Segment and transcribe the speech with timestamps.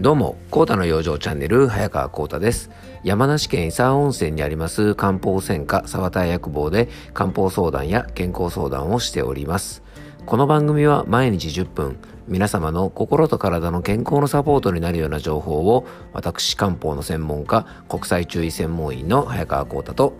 [0.00, 2.70] どうも、コータの養生チャンネル、早川コータです。
[3.02, 9.82] 山梨県伊佐温泉にあります漢方専科沢田薬房で漢方相談や健康相談をしております。
[10.24, 11.98] この番組は毎日10分、
[12.28, 20.14] 皆様の心と体の健康のサポートになるような情報を、私漢方の専門家、国際注意専門員の早川コータと、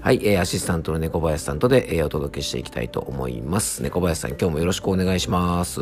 [0.00, 3.82] はい、え、アシスタントの猫林さんとで、え、お届けしていきたいと思います。
[3.82, 5.80] 猫林さん、今日もよろしくお願いします。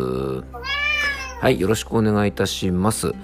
[1.46, 3.14] はい、よろしくお願いいたします。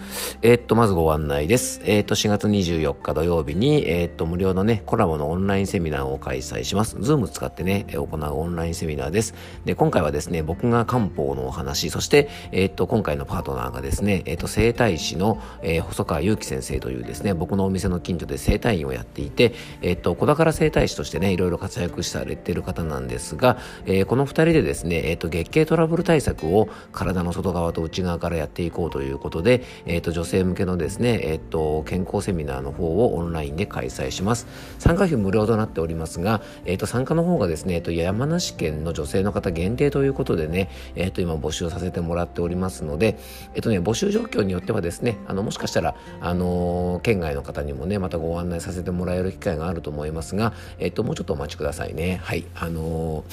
[0.43, 1.81] えー、っと、まずご案内です。
[1.85, 6.97] えー、っと、4月24日土曜日に、えー、っと、無料のね、コラボのオンラインセミナーを開催します。
[7.01, 9.35] ズーム使ってね、行うオンラインセミナーです。
[9.65, 34.47] で、今回はですね、僕が漢方のお話、そして、えっと、今回のパートナーがですね、えっと、整体師の、え細川祐樹先生というですね、僕のお店の近所で整体院をやっていて、えっと、小宝整体師としてね、いろいろ活躍されている方なんですが、えこの二人でですね、えっと、月経トラブル対策を体の外側と内側からやっていこうということで、えっ、ー、と、女性向けのですね、えっ、ー、と、健康セミナーの方をオンラインで開催します。
[34.79, 43.19] 参加費無料となっておりますが、えっ、ー、と、参加の方がですね、えっと、山梨県の女性の方限定ということでね、えっと、今募集させてもらっておりますので、
[43.55, 52.21] えっとね、募集状況によってはですね、あの、もしかしたら、あの県外の方にもね、またご案内させてもらえる機会があると思いますが、えっと、もうちょっとお待ちくださいね。
[52.23, 52.45] はい。
[52.55, 53.25] あの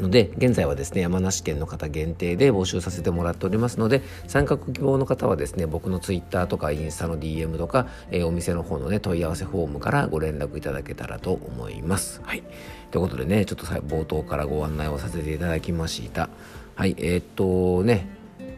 [0.00, 12.20] ので現在はですね山梨県の方限定で募集させてもらっておりますので参画希望の方はですね僕のツイッターとかインスタの DM とか、えー、お店の方のね問い合わせフォームからご連絡いただけたらと思います。
[12.24, 12.42] はい、
[12.90, 16.28] ということでねちょっと冒頭からご案内をさせていただきました。
[16.74, 18.08] はいえー、っとね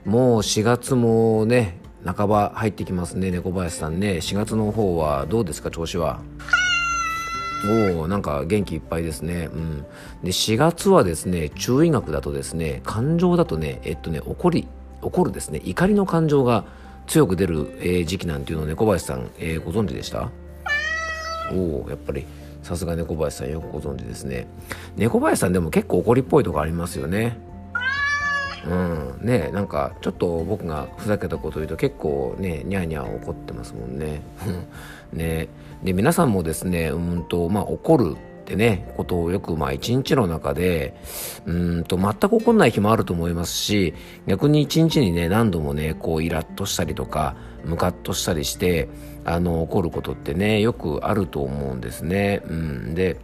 [0.05, 6.21] もう4月もね半ば入ってきますね猫林さんね4月の方はどうですか調子は？
[7.69, 9.51] おおなんか元気いっぱいですね。
[9.53, 9.83] うん。
[10.23, 14.67] で、4月はですね、中医学だとですね、感情だとね、えっとね、怒り、
[15.03, 16.65] 怒るですね、怒りの感情が
[17.07, 20.31] 強く出る、えー、時期なんていうのを猫林さん、えー、ご存知でした？
[21.53, 22.25] おおやっぱり、
[22.63, 24.47] さすが猫林さんよくご存知ですね。
[24.97, 27.37] 猫林さんでも結構怒りっぽいとこありますよね。
[28.67, 34.21] うん、ねなんかちょっと僕がふざけたこと言うと結構ねニャーニャー怒ってますもんね。
[35.13, 35.49] ね
[35.83, 40.95] で皆さんもですねうんとまあ怒るってねことをよくまあ一日の中で
[41.47, 43.95] うんと全く怒んない日もあると思いますし
[44.27, 48.89] 逆に一日にね何度もねこうイラッとしたりとかムカッとしたりして
[49.25, 52.43] あの怒ることってねよくあると思うんですね。
[52.47, 53.19] うん、で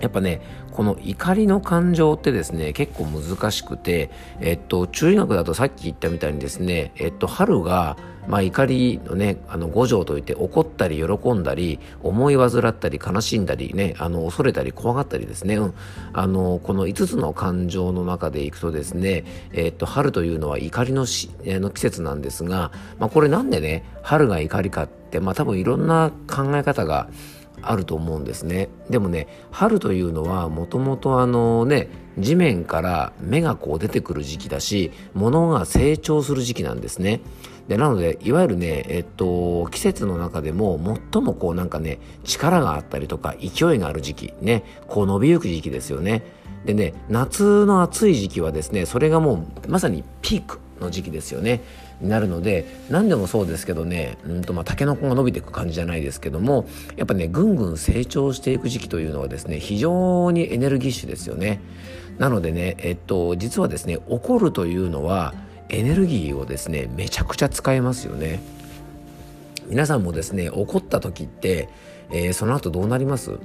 [0.00, 0.40] やっぱね、
[0.72, 4.10] この怒りの感情ってですね、結構難しくて、
[4.40, 7.96] えっと、中医学だとさっき言ったみたいにですね、えっと、春が、
[8.28, 15.74] まあ、怒りのね、あの、五条といって怒ったり喜んだり、思い煩ったり悲しんだりね、あの、恐れたり怖がったりですね、うん。
[16.12, 27.08] あの、この5つの感情の中でいくとですね、えっと、春というのは怒りのしの季節なんですが、まあ、これなんでね、春が怒りかって、まあ、多分いろんな考え方が、
[27.62, 28.68] あると思うんですね。
[28.88, 31.88] でもね春というのはもともとあのね
[32.18, 37.20] 地面から芽がこう出てくる時期だし物が成長する時期なんですね。
[37.68, 40.80] でなのでいわゆるねえっと季節の中でも
[41.12, 46.22] 最もこうなんかね力があったりとか勢いがある時期ねこう伸びゆく時期ですよね。
[46.64, 51.62] でね夏の暑い時期はですねそれがもうまさにピークの時期ですよね。
[52.00, 56.66] になるので何でもそうですけどねうんとまあタケノコが伸びていく感じじゃないですけども
[56.96, 61.60] やっぱねぐんぐん成長していく時期というのはですね非常にエネルギッシュですよね。
[62.18, 65.34] なのでねえっと実はですね怒るというのは
[65.68, 68.40] エネルギーをですねめちゃくちゃ使えますよね。
[69.68, 71.68] 皆さんもですね怒った時って、
[72.10, 73.38] えー、その後どうなります？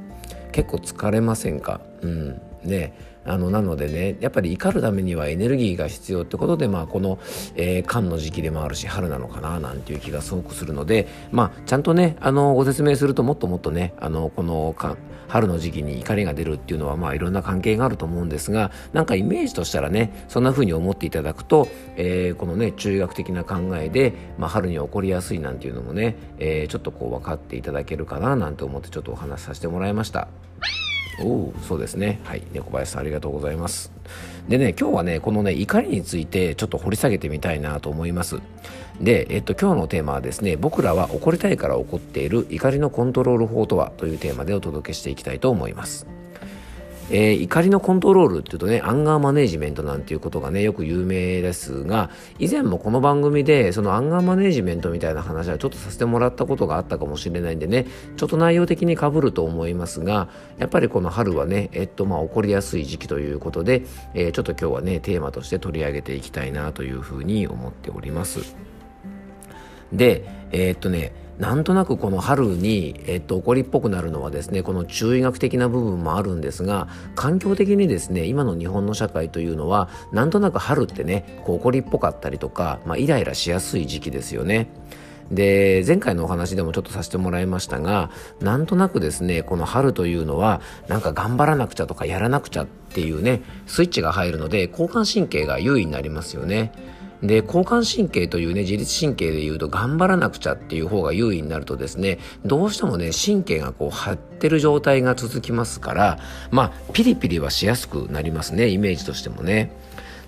[0.51, 1.81] 結構疲れませんか？
[2.01, 2.41] うん。
[2.63, 2.93] ね。
[3.25, 7.19] あのなのでねやっぱり怒るためにはエネルギーが必要ってことでまあこの、
[7.55, 14.75] えー、寒の時期でもあるし春なのかななんていう気がすごくするのでまあちゃんとねあのご説明するともっともっとねあのこの
[15.27, 30.27] 春の時期に怒りが出るっていうのはまあいろんな関係があると思うんですがなんかイメージとしたらねそんな風に思っていただくと、えー、このね中学的な考えで、まあ、春に起こりやすいなんていうのもね、えー、ちょっとこう分かっていただけるかななんて思ってちょっとお話しさせてもらいました。
[31.19, 32.19] おおそうですね。
[32.23, 32.43] はい。
[32.51, 33.91] 猫林さんありがとうございます。
[34.47, 38.39] でね今日はねこのね怒りについてちょっと掘り下げてみたいなと思います。
[39.01, 46.07] で、えっと、今日のテーマはですね僕らは怒りたいから怒っている怒りのコントロール法とはというテーマでお届けしていきたいと思います。
[47.11, 52.09] えー、怒りのコントロールっていうとね、アンガーマネジメントなんていうことがね、よく有名ですが、
[52.39, 57.85] 以前もこの番組で、そのアンガーマネジメントみたいな話はちょっとさせてもらったことがあったかもしれないんでね、
[58.17, 63.83] ちょっと内容的に被ると思いますが、やっぱりこの春はね、えっと、まあ、起こりやすい時期ということで、
[64.15, 68.55] えー、ちょっと今日はね、テーマとして取り上げていきたいなというふうに思っております。
[69.93, 84.69] で、えー、っとね、なんとなくこの春に、えっと、怒りっぽくなるのはですねこの中医学的な部分もあるんですが環境的にですね今の日本の社会というのはなんとなく春ってねこう怒りっぽかったりとか、まあ、イライラしやすい時期ですよね。
[85.31, 88.11] で前回のお話でもちょっとさせてもらいましたが
[88.41, 96.71] なんとなくですねこの春というのはなんか頑張らなくちゃとかやらなくちゃっていうねスイッチが入るので交感神経が優位になりますよね。
[97.23, 106.19] で交感神経というね自律神経でいうと頑張らなくちゃっていう方が優位になるとですねどうしてもね神経がこう張ってる状態が続きますから
[106.51, 109.71] まあピリピリはしやすくなりますねイメージとしてもね。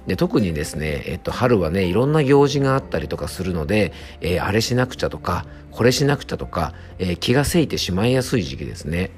[0.08, 3.92] で特にですね、えっと、春はねいろんな行事があったりとかするので、
[4.22, 9.12] えー、あれしなくちゃとかこれしなくちゃとか、えー、気がせいてしまいやすい時期ですね。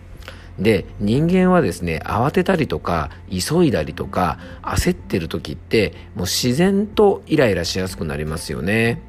[0.60, 9.02] で人間はですね慌てたりとか急いだりとか焦ってる時ってもう自然とイライラしやすくなりますよね。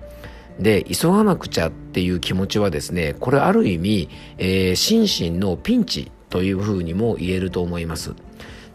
[0.58, 4.08] で急がなくちゃっていう気持ちはですねこれある意味、
[4.38, 8.14] えー、心身のピンチというふうにも言えると思います。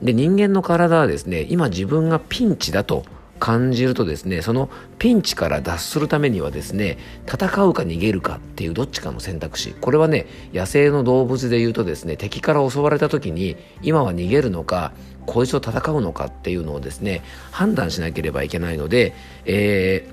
[0.01, 3.05] で人間の体はですね今自分がピンチだと
[3.45, 6.97] 感じるとですねそのピンチから脱するためにはですね
[7.31, 14.93] 戦うか逃げるかっていうどっちかの選択肢これはね野生の動物で言うとですね敵から襲われた時に今は逃げるのか
[15.27, 17.21] こいつと戦うのかっていうのをですね
[17.51, 19.13] 判断しなければいけないので、
[19.45, 20.09] え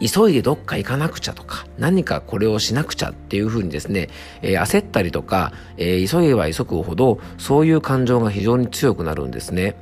[0.00, 4.08] ー、急いでどっか行かなくちゃとか、何かこれをしなくちゃっていうふうにですね、
[4.40, 9.76] えー、焦ったりとか、えー、急げば急ぐほど、そういう感情が非常に強くなるんですね。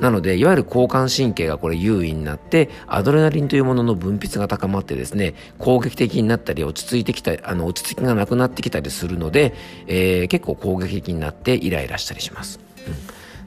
[0.00, 9.54] なので、いわゆる交感神経がこれ優位になって、アドレナリンというものの分泌が高まってですね、攻撃的になったり、落ち着いてきた、あの、落ち着きがなくなってきたりするので、
[9.86, 12.60] えー、結構攻撃的になってイライラしたりします。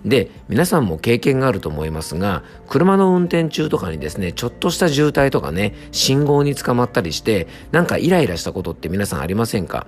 [0.04, 9.88] うん、で、皆さんも経験があると思いますが、車の運転中とかにですね、ちょっとした渋滞とかね、信号に捕まったりして、なんかイライラしたことって皆さんありませんか？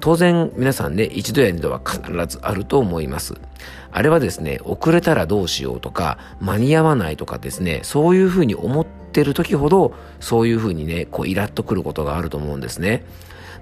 [0.00, 3.34] 当然皆さんね、一度や二度は必ずあると思います。
[3.92, 13.04] あれはですね、遅れたらどうしようとか、間に合わないとかですね、そういうふうに思ってる時ほど、そういうふうにね、こうイラッとくることがあると思うんですね。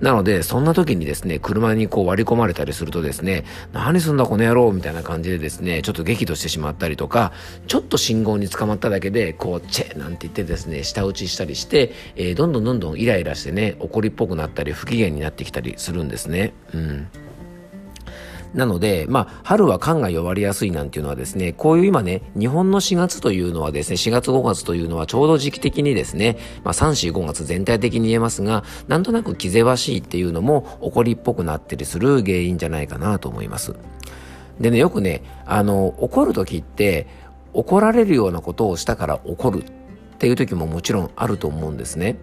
[0.00, 7.32] なので、そんな時にですね、車にこう割り込まれたりするとですね、何すんだこの野郎みたいな感じでですね、ちょっと激怒してしまったりとか、
[7.66, 16.54] ちょっと信号に捕まっただけで、こう、チェなんて言ってですね、舌打ちしたりして、えー、どんどんどんどんイライラしてね、怒りっぽくなったり、不機嫌になってきたりするんですね。
[16.72, 17.08] うん。
[18.54, 33.74] なので、まあ、春は肝が弱りやすいなんていうのはですね、こういう今ね、日本の4月というのはですね、4月5月というのはちょうど時期的にですね、まあ、3、4、5月全体的に言えますが、なんとなく気ぜわしいっていうのも怒りっぽくなったりする原因じゃないかなと思います。
[34.58, 37.06] でね、よくね、あの、怒る時って、
[37.52, 39.66] 怒られるようなことをしたから怒るっ
[40.18, 42.16] ていう時ももちろんあると思うんですね。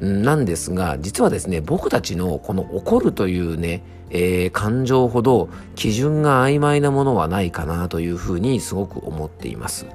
[0.00, 9.86] なんですが、実はですね、僕たちのこの怒るというね、えー、感情ほど基準が曖昧なものはないかなというふうにすごく思っています。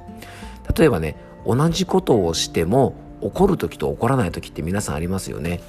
[0.76, 1.16] 例えばね、
[1.46, 5.60] 同じことをしても怒る時と怒らない時って皆さんありますよね。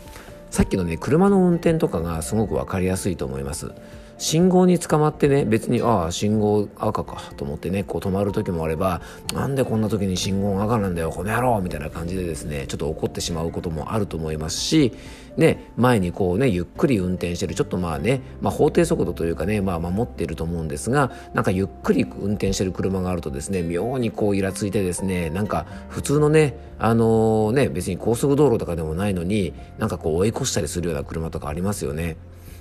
[0.52, 3.72] さっきのね、車の運転とかがすごくわかりやすいと思います。
[4.18, 9.02] 信号に捕まってね別にああ信号赤かと思ってねこう止まる時もあれば
[9.34, 14.94] なんでこんな時に信号が赤なんだよこの野郎みたいな感じでですねちょっと怒ってしまうこともあると思いますし
[15.36, 32.18] ね前にこうねゆっくり運転してるちょっとまあね、まあ、法定速度というかねまあ守っていると思うんですがなんかゆっくり運転してる車があるとですね妙にこうイラついてですねなんか普通のねあのー、ね別に高速道路とかでもないのになんかこう追い越したりするような車とかありますよね。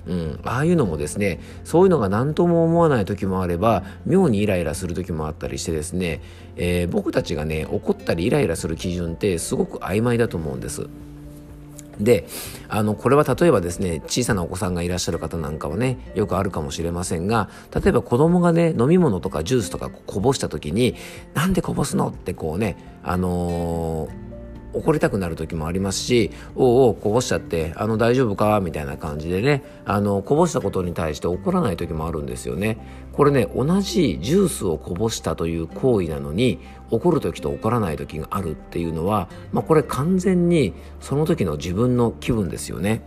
[0.07, 6.21] うん、ああいうのもですねそういうのが何とも思わない時もあれば妙にイライラする時もあったりしてですね、
[6.55, 10.87] えー、僕たちがね怒ったりイライラする基準ってすごく曖昧だと思うんです。
[11.99, 12.27] で
[12.67, 20.95] あのこれは例えばですね小さなお子さんがいらっしゃる方なんかはねよくあるかもしれませんが例えば子供がね飲み物とかジュースとかこぼした時に
[21.33, 24.24] 「なんでこぼすの?」ってこうねあのー
[24.75, 32.77] 怒りたくなる時もありますし「おうおうこぼしちゃってあの大丈夫か?」みたいな感じでねあのこぼしたことに対して怒らない時もあるんですよね。
[33.13, 36.59] これね同じジュースをこぼしたという行為なのに
[36.91, 43.01] 怒る時と怒らない時があるっていうのは、まあ、これ完全にその時の自分の気分ですよね。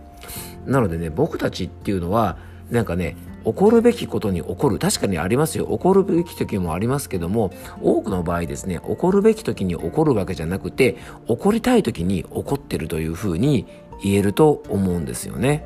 [0.65, 2.37] なのでね僕たちっていうのは
[2.71, 4.79] なんかね起こるべきことに起こる。
[4.79, 5.65] 確かにありますよ。
[5.67, 13.65] 起こるべき時もありますけども多くの場合ですね起こるべき時に起こるわけじゃなくて起こりたい時に起こってるというふうに
[14.03, 15.65] 言えると思うんですよね。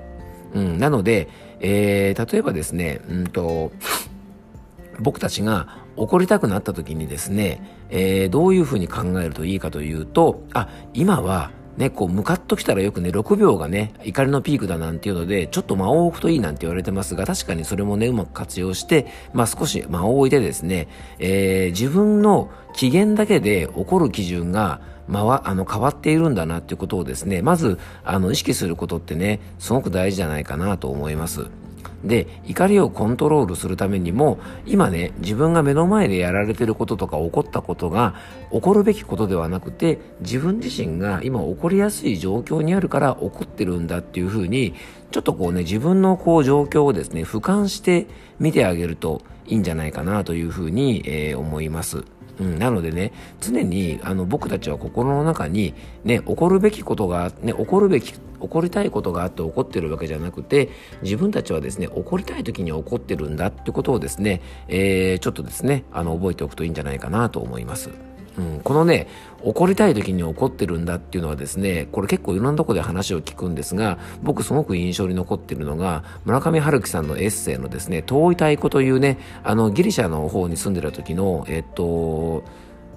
[0.53, 1.27] うん、なので、
[1.59, 3.71] えー、例えばですね、うんと
[4.99, 20.87] 僕たちが怒りたくなった時にですね、えー、どういうふうに考えるといいかというとあ今はね、こう、向かっときたらよくね、6秒がね、怒りのピークだなんていうので、ちょっと間を置くといいなんて言われてますが、確かにそれもね、うまく活用して、まあ少し間を置いてですね、
[21.19, 31.47] えー、自分の機嫌だけで起こる基準が、まわ、あの、変わっているんだなっていうことをですね、まず、あの、意識することってね、すごく大事じゃないかなと思います。
[32.03, 38.15] で怒りをコントロールするためにも今ね自分が目の前でやられてることとか起こったことが
[38.51, 44.73] 起こるべきことではなくて自分自身が今起こりやすい状況にあるから起こってるんだっていうふうに
[45.11, 48.07] ちょっとこうね自分のこう状況をですね俯瞰して
[48.39, 52.03] 見てあげるといいんじゃないかなというふうに、えー、思います。
[52.43, 55.73] うん、なのでね、常にあの僕たちは心の中に、
[56.03, 60.69] ね、起こるべきことが、ね、起こるべき、起こりたいことがあって起こってるわけじゃなくて、
[61.01, 68.12] 自分たちはですね、起こりたい時に起こってるんだってことをですね、えー、ちょっとですね、あの、覚えておくといいんじゃないかなと思います。
[68.37, 69.07] うん、このね、
[69.43, 82.43] 怒りたい時に怒ってるんだっていうのはですね、これ結構いろんなとこで話を聞くんですが、僕すごく印象に残ってるのが、村上春樹さんのエッセイのですね、遠い太鼓というね、あの、ギリシャの方に住んでた時の、えっと、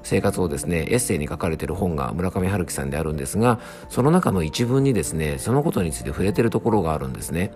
[0.02, 7.50] 生活をですね、エッセイに書かれてる本が村上春樹さんであるんですが、その中の一文にですね、そのことについて触れてるところがあるんですね。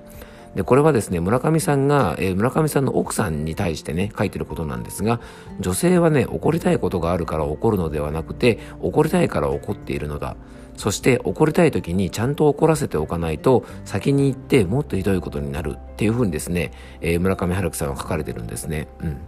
[0.55, 5.21] で、これはですね、村上さんが、えー、村上さんの奥さんに対してね、書いてることなんですが、
[5.61, 10.37] 女性はね、怒りたいことがあるから怒るのではなくて、怒りたいから怒っているのだ。
[10.77, 18.89] そして怒りたい時にちゃんと怒らせておかないと先に行ってもっとひどいことになるっていうふうにですね、えー、村上春樹さんは書かれてるんですね。
[19.01, 19.19] うん。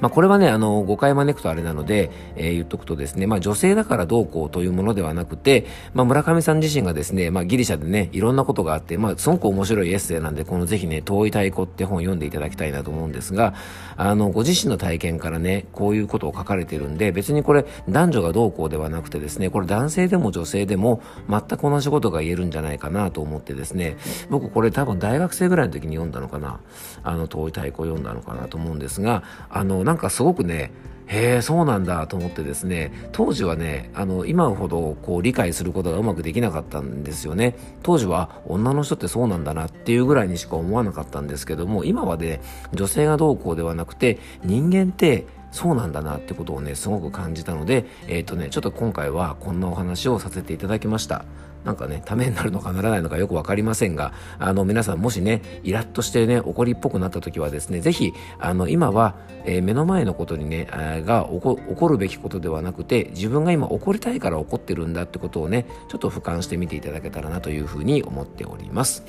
[0.00, 13.54] まあ、これはね、あの、誤解招くとあれなので、えー、言っとくとですね、まあ、女性だからどうこうというものではなくて、まあ、村上さん自身がですね、まあ、ギリシャでね、いろんなことがあって、まあ、すごく面白いエッセイなんで、このぜひね、遠い太鼓って本を読んでいただきたいなと思うんですが、
[13.96, 23.96] あの、ご自身の体験からね、こういうことを書かれてるんで、別にこれ、男女がどうこうではなくてですね、これ男性でも女性でも、全く同じことが言えるんじゃないかなと思ってですね、
[24.30, 26.60] 僕これ多分大学生ぐらいの時に読んだのかな、
[27.02, 30.70] あの、遠い太鼓を読んだのかなと思うんですが、あの、なんかすごくね、
[31.08, 37.56] へえそうなんだと思ってですね当時はねあの今ほどこう理解することがうまくできなかったんですよね。
[37.82, 42.40] 当時は女の人ってそうなんだなっていうぐらいにしか思わなかったんですけども今はね
[42.72, 51.24] 女性がどうこうではなくて人間ってそうなんだなってことをねすごく感じたのでえっ、ー、とねちょっと今回はこんなお話をさせていただきました
[51.64, 60.68] なんかね、ためになるのかならないのかよくわかりませんが、あの、皆さんもしね、イラッとしてね、怒りっぽくなった時はですね、ぜひ、あの、今は、えー、目の前のことにね、
[61.04, 69.04] が起こ起こるべきことではなくて、自分が今怒りたいから怒ってるんだってことをね、ちょっと俯瞰してみていただけたらなというふうに思っております。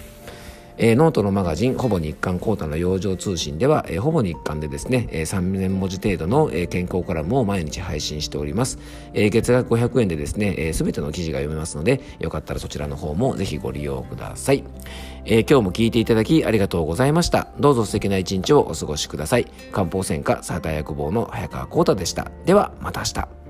[0.78, 8.80] えー、ノートのマガジン、ほぼ日刊コータの養生通信では、えー、ほぼ日刊でですね、えー、3000文字程度の、えー、健康コラムを毎日配信しております。
[9.14, 14.64] えー、月額500円でですね、す、えー、べ、ての記事が読めますので、よかったらそちらの方もぜひご利用ください。
[15.26, 17.48] えー、今日も聞いていただきありがとうございました。
[17.60, 19.46] どうぞ素敵な一日をお過ごしください。
[19.72, 22.32] 漢方専科サーター薬房の早川コータでした。
[22.46, 23.41] では、また明日。